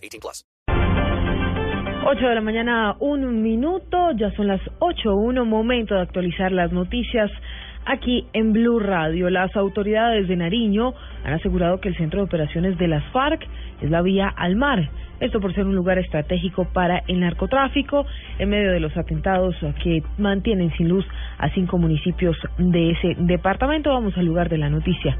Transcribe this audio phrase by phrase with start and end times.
[0.00, 0.44] 18 plus.
[2.06, 4.12] 8 de la mañana, un minuto.
[4.16, 5.44] Ya son las 8.1.
[5.44, 7.30] Momento de actualizar las noticias
[7.84, 9.30] aquí en Blue Radio.
[9.30, 10.94] Las autoridades de Nariño
[11.24, 13.46] han asegurado que el centro de operaciones de las FARC
[13.82, 18.06] es la vía al mar esto por ser un lugar estratégico para el narcotráfico
[18.38, 21.04] en medio de los atentados que mantienen sin luz
[21.38, 23.90] a cinco municipios de ese departamento.
[23.90, 25.16] Vamos al lugar de la noticia.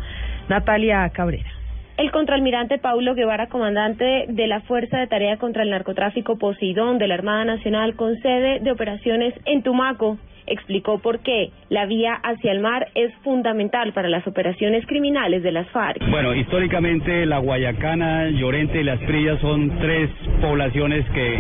[0.49, 1.60] Natalia Cabrera.
[2.01, 7.07] El contraalmirante Paulo Guevara, comandante de la Fuerza de Tarea contra el Narcotráfico Poseidón de
[7.07, 10.17] la Armada Nacional con sede de operaciones en Tumaco,
[10.47, 15.53] explicó por qué la vía hacia el mar es fundamental para las operaciones criminales de
[15.53, 16.01] las FARC.
[16.11, 20.09] Bueno, históricamente la Guayacana, Llorente y Las Prillas son tres
[20.41, 21.39] poblaciones que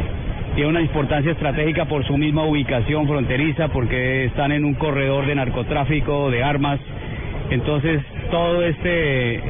[0.56, 5.37] tienen una importancia estratégica por su misma ubicación fronteriza, porque están en un corredor de
[5.37, 6.81] narcotráfico, de armas.
[7.51, 9.41] Entonces, todo este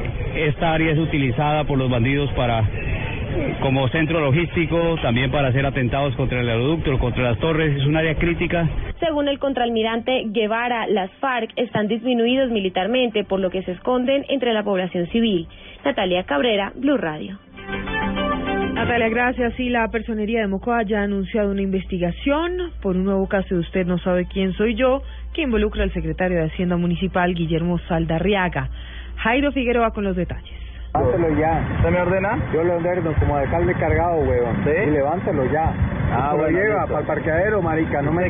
[0.47, 2.63] esta área es utilizada por los bandidos para
[3.61, 7.95] como centro logístico, también para hacer atentados contra el aeroducto, contra las torres, es un
[7.95, 8.67] área crítica.
[8.99, 14.53] Según el contraalmirante Guevara, las FARC están disminuidos militarmente, por lo que se esconden entre
[14.53, 15.47] la población civil.
[15.83, 17.37] Natalia Cabrera, Blue Radio.
[18.81, 19.59] Natalia, gracias.
[19.59, 23.61] Y la Personería de Mocoa ya ha anunciado una investigación por un nuevo caso de
[23.61, 25.03] Usted no sabe quién soy yo,
[25.35, 28.69] que involucra al secretario de Hacienda Municipal, Guillermo Saldarriaga.
[29.17, 30.49] Jairo Figueroa con los detalles.
[30.95, 31.63] Levántelo ya.
[31.77, 32.39] ¿Usted me ordena?
[32.51, 34.63] Yo lo ordeno como alcalde cargado, weón.
[34.63, 34.71] ¿Sí?
[34.71, 36.00] Y levántelo ya.
[36.13, 38.01] Ah, bueno, lleva para el parqueadero, marica.
[38.01, 38.21] No me.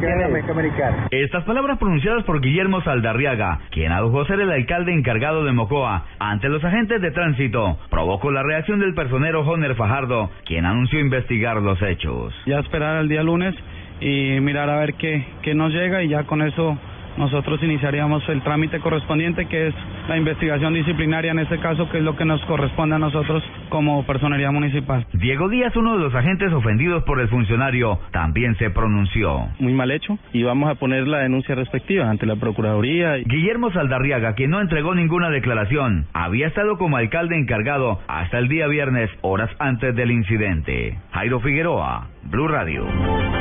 [1.11, 6.47] Estas palabras pronunciadas por Guillermo Saldarriaga, quien adujo ser el alcalde encargado de Mocoa ante
[6.49, 11.81] los agentes de tránsito, provocó la reacción del personero Joner Fajardo, quien anunció investigar los
[11.81, 12.33] hechos.
[12.45, 13.55] ya esperar al día lunes
[13.99, 16.77] y mirar a ver qué, qué nos llega y ya con eso
[17.17, 19.75] nosotros iniciaríamos el trámite correspondiente que es
[20.07, 24.05] la investigación disciplinaria en este caso que es lo que nos corresponde a nosotros como
[24.05, 25.05] personería municipal.
[25.13, 29.47] Diego Díaz, uno de los agentes ofendidos por el funcionario, también se pronunció.
[29.59, 33.15] Muy mal hecho y vamos a poner la denuncia respectiva ante la Procuraduría.
[33.17, 38.67] Guillermo Saldarriaga, quien no entregó ninguna declaración, había estado como alcalde encargado hasta el día
[38.67, 40.97] viernes, horas antes del incidente.
[41.11, 43.40] Jairo Figueroa, Blue Radio.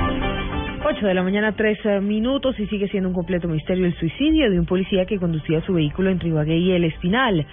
[0.82, 4.58] 8 de la mañana, 3 minutos y sigue siendo un completo misterio el suicidio de
[4.58, 7.46] un policía que conducía su vehículo entre Ibagué y El Espinal.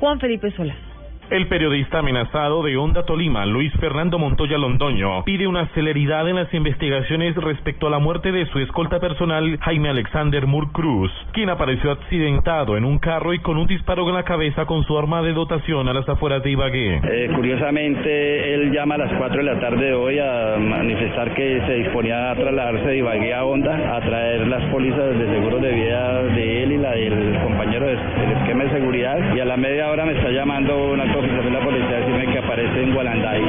[0.00, 0.93] Juan Felipe Solano.
[1.30, 6.52] El periodista amenazado de Onda Tolima, Luis Fernando Montoya Londoño, pide una celeridad en las
[6.52, 11.92] investigaciones respecto a la muerte de su escolta personal, Jaime Alexander Moore Cruz, quien apareció
[11.92, 15.32] accidentado en un carro y con un disparo en la cabeza con su arma de
[15.32, 17.00] dotación a las afueras de Ibagué.
[17.02, 21.62] Eh, curiosamente, él llama a las 4 de la tarde de hoy a manifestar que
[21.66, 25.72] se disponía a trasladarse de Ibagué a Honda, a traer las pólizas de seguro de
[25.72, 27.98] vida de él y la del compañero del
[28.42, 29.34] esquema de seguridad.
[29.34, 32.38] Y a la media hora me está llamando una oficial de la policía decirme que
[32.38, 33.42] aparece en Gualanday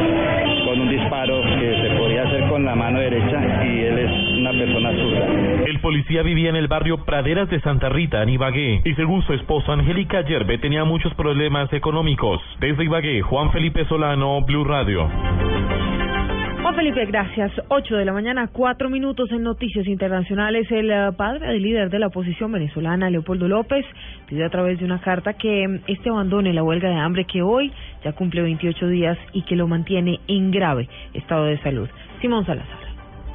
[0.66, 4.52] con un disparo que se podría hacer con la mano derecha y él es una
[4.52, 5.28] persona zurda.
[5.66, 9.34] El policía vivía en el barrio Praderas de Santa Rita, en Ibagué, y según su
[9.34, 12.42] esposa Angélica Yerbe tenía muchos problemas económicos.
[12.59, 15.09] Desde Ibagué, Juan Felipe Solano, Blue Radio.
[16.66, 17.52] Juan Felipe, gracias.
[17.68, 20.66] 8 de la mañana, 4 minutos en Noticias Internacionales.
[20.72, 23.86] El eh, padre del líder de la oposición venezolana, Leopoldo López,
[24.26, 27.44] pidió a través de una carta que mm, este abandone la huelga de hambre que
[27.44, 27.72] hoy
[28.03, 31.88] ya cumple 28 días y que lo mantiene en grave estado de salud.
[32.20, 32.84] Simón Salazar.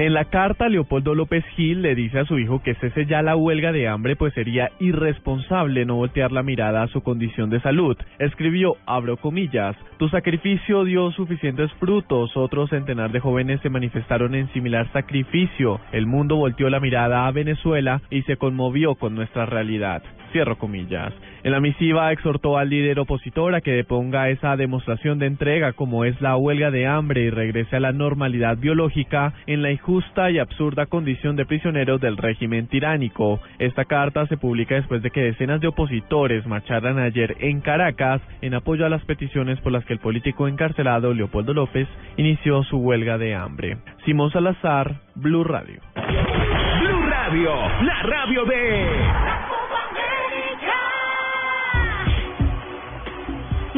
[0.00, 3.37] En la carta, Leopoldo López Gil le dice a su hijo que cese ya la
[3.37, 7.99] huelga de hambre, pues sería irresponsable no voltear la mirada a su condición de salud.
[8.19, 14.50] Escribió, abro comillas, tu sacrificio dio suficientes frutos, otros centenar de jóvenes se manifestaron en
[14.55, 15.81] similar sacrificio.
[15.93, 20.02] El mundo volteó la mirada a Venezuela y se conmovió con nuestra realidad.
[20.32, 21.12] Cierro comillas.
[21.43, 26.05] En la misiva exhortó al líder opositor a que deponga esa demostración de entrega como
[26.05, 30.38] es la huelga de hambre y regrese a la normalidad biológica en la injusta y
[30.38, 33.41] absurda condición de prisioneros del régimen tiránico.
[33.59, 38.55] Esta carta se publica después de que decenas de opositores marcharan ayer en Caracas en
[38.55, 43.17] apoyo a las peticiones por las que el político encarcelado Leopoldo López inició su huelga
[43.19, 43.79] de hambre.
[44.05, 45.81] Simón Salazar, Blue Radio.
[45.94, 49.30] Blue Radio, la radio de...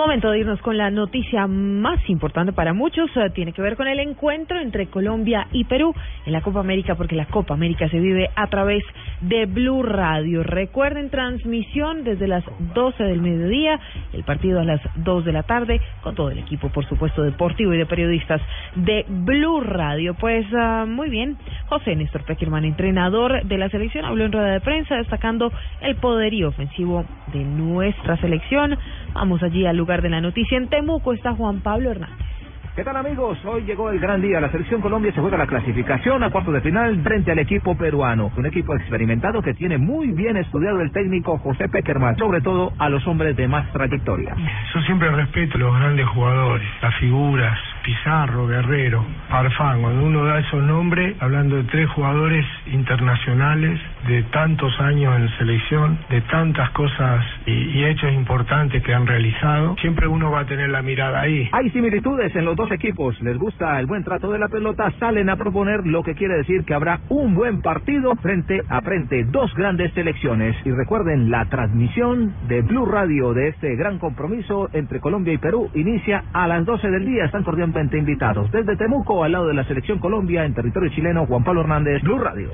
[0.03, 3.09] Momento de irnos con la noticia más importante para muchos.
[3.17, 5.95] eh, tiene que ver con el encuentro entre Colombia y Perú
[6.27, 8.83] en la Copa América, porque la Copa América se vive a través
[9.21, 10.43] de Blue Radio.
[10.43, 12.43] Recuerden, transmisión desde las
[12.75, 13.79] 12 del mediodía,
[14.13, 17.73] el partido a las 2 de la tarde, con todo el equipo, por supuesto, deportivo
[17.73, 18.43] y de periodistas
[18.75, 20.15] de Blue Radio.
[20.15, 24.61] Pues ah, muy bien, José Néstor Peckerman, entrenador de la selección, habló en rueda de
[24.61, 28.77] prensa destacando el poderío ofensivo de nuestra selección.
[29.15, 30.57] Vamos allí al lugar de la noticia.
[30.57, 32.33] En Temuco está Juan Pablo Hernández.
[32.75, 33.37] ¿Qué tal amigos?
[33.45, 34.41] Hoy llegó el gran día.
[34.41, 38.33] La selección Colombia se juega la clasificación a cuartos de final frente al equipo peruano.
[38.35, 42.89] Un equipo experimentado que tiene muy bien estudiado el técnico José Peckerman, sobre todo a
[42.89, 44.35] los hombres de más trayectoria.
[44.75, 49.83] Yo siempre respeto a los grandes jugadores, las figuras, Pizarro, Guerrero, Farfán.
[49.83, 55.99] Cuando uno da esos nombres, hablando de tres jugadores internacionales de tantos años en selección,
[56.11, 60.83] de tantas cosas y, hechos importantes que han realizado, siempre uno va a tener la
[60.83, 61.49] mirada ahí.
[61.53, 63.21] Hay similitudes en los dos equipos.
[63.23, 64.91] Les gusta el buen trato de la pelota.
[64.99, 69.25] Salen a proponer lo que quiere decir que habrá un buen partido frente a frente.
[69.25, 70.57] Dos grandes selecciones.
[70.65, 75.71] Y recuerden, la transmisión de Blue Radio de este gran compromiso entre Colombia y Perú
[75.75, 77.25] inicia a las 12 del día.
[77.25, 78.51] Están cordialmente invitados.
[78.53, 82.19] Desde Temuco, al lado de la selección Colombia, en territorio chileno, Juan Pablo Hernández, Blue
[82.19, 82.51] Radio.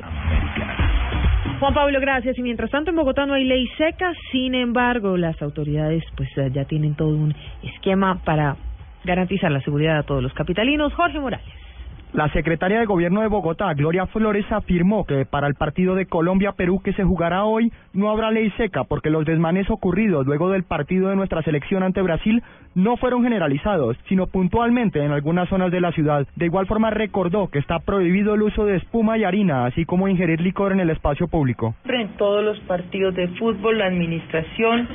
[1.60, 2.38] Juan Pablo, gracias.
[2.38, 6.50] Y mientras tanto en Bogotá no hay ley seca, sin embargo, las autoridades pues eh,
[6.52, 7.34] ya tienen todo un
[7.64, 8.56] esquema para
[9.05, 10.94] garantizar la seguridad a todos los capitalinos.
[10.94, 11.46] Jorge Morales.
[12.14, 16.81] La secretaria de Gobierno de Bogotá, Gloria Flores, afirmó que para el partido de Colombia-Perú
[16.82, 21.10] que se jugará hoy no habrá ley seca porque los desmanes ocurridos luego del partido
[21.10, 22.43] de nuestra selección ante Brasil
[22.75, 26.26] no fueron generalizados, sino puntualmente en algunas zonas de la ciudad.
[26.34, 30.08] De igual forma recordó que está prohibido el uso de espuma y harina, así como
[30.08, 31.75] ingerir licor en el espacio público.
[31.84, 34.88] En todos los partidos de fútbol, la administración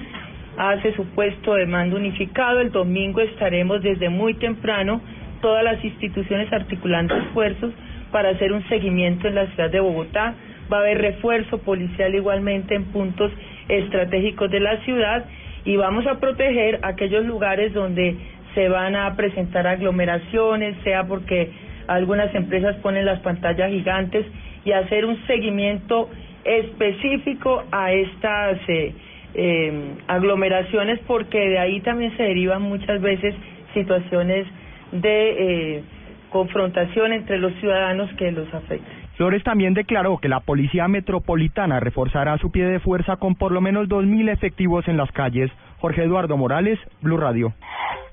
[0.58, 2.60] hace su puesto de mando unificado.
[2.60, 5.00] El domingo estaremos desde muy temprano
[5.44, 7.74] todas las instituciones articulando esfuerzos
[8.14, 10.36] para hacer un seguimiento en la ciudad de Bogotá.
[10.72, 13.30] Va a haber refuerzo policial igualmente en puntos
[13.68, 15.26] estratégicos de la ciudad
[15.66, 18.16] y vamos a proteger aquellos lugares donde
[18.56, 21.52] se van a presentar aglomeraciones, sea porque
[21.88, 24.26] algunas empresas ponen las pantallas gigantes
[24.64, 26.10] y hacer un seguimiento
[26.46, 28.94] específico a estas eh,
[29.34, 29.74] eh,
[30.08, 33.36] aglomeraciones porque de ahí también se derivan muchas veces
[33.74, 34.48] situaciones
[34.94, 35.84] de eh,
[36.30, 39.04] confrontación entre los ciudadanos que los afectan.
[39.16, 43.62] Flores también declaró que la Policía Metropolitana reforzará su pie de fuerza con por lo
[43.62, 45.52] menos 2.000 efectivos en las calles.
[45.80, 47.54] Jorge Eduardo Morales, Blue Radio.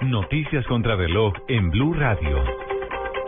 [0.03, 2.43] Noticias contra reloj en Blue Radio.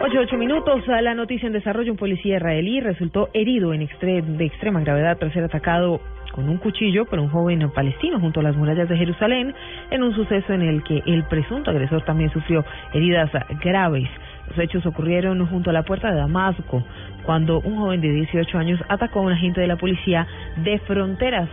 [0.05, 1.93] Ocho, ocho minutos a la noticia en desarrollo.
[1.93, 6.01] Un policía israelí resultó herido en extre de extrema gravedad tras ser atacado
[6.33, 9.55] con un cuchillo por un joven palestino junto a las murallas de Jerusalén
[9.91, 13.31] en un suceso en el que el presunto agresor también sufrió heridas
[13.63, 14.09] graves.
[14.49, 16.83] Los hechos ocurrieron junto a la puerta de Damasco
[17.25, 20.27] cuando un joven de 18 años atacó a un agente de la policía
[20.57, 21.49] de fronteras,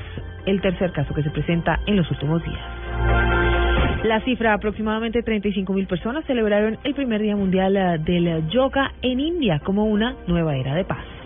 [0.45, 2.59] el tercer caso que se presenta en los últimos días.
[4.03, 9.19] La cifra, aproximadamente 35 mil personas celebraron el primer Día Mundial eh, del Yoga en
[9.19, 11.18] India como una nueva era de paz.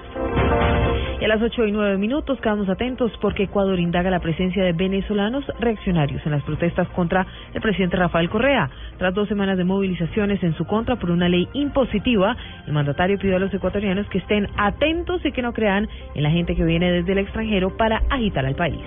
[1.23, 4.73] Y a las 8 y 9 minutos quedamos atentos porque Ecuador indaga la presencia de
[4.73, 8.69] venezolanos reaccionarios en las protestas contra el presidente Rafael Correa.
[8.97, 12.35] Tras dos semanas de movilizaciones en su contra por una ley impositiva,
[12.67, 16.29] el mandatario pidió a los ecuatorianos que estén atentos y que no crean en la
[16.29, 18.81] gente que viene desde el extranjero para agitar al país.